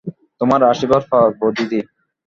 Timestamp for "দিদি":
1.57-1.79